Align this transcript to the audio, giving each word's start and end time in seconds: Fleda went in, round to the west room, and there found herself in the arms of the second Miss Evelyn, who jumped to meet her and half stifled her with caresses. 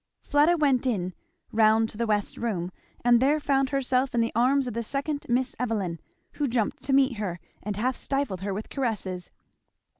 Fleda 0.23 0.57
went 0.57 0.87
in, 0.87 1.13
round 1.51 1.87
to 1.89 1.95
the 1.97 2.07
west 2.07 2.35
room, 2.35 2.71
and 3.05 3.19
there 3.21 3.39
found 3.39 3.69
herself 3.69 4.15
in 4.15 4.19
the 4.19 4.31
arms 4.33 4.65
of 4.65 4.73
the 4.73 4.81
second 4.81 5.27
Miss 5.29 5.55
Evelyn, 5.59 5.99
who 6.31 6.47
jumped 6.47 6.81
to 6.81 6.91
meet 6.91 7.17
her 7.17 7.39
and 7.61 7.77
half 7.77 7.95
stifled 7.95 8.41
her 8.41 8.51
with 8.51 8.69
caresses. 8.71 9.29